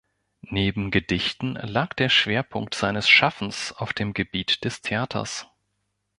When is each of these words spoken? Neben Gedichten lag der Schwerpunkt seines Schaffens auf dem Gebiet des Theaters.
Neben 0.49 0.89
Gedichten 0.89 1.53
lag 1.53 1.93
der 1.93 2.09
Schwerpunkt 2.09 2.73
seines 2.73 3.07
Schaffens 3.07 3.71
auf 3.71 3.93
dem 3.93 4.15
Gebiet 4.15 4.63
des 4.65 4.81
Theaters. 4.81 5.45